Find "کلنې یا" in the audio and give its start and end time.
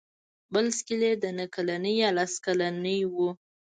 1.55-2.09